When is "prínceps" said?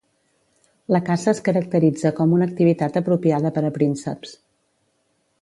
3.77-4.35